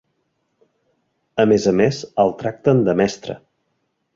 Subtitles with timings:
[1.45, 3.37] A més a més, el tracten de mestre.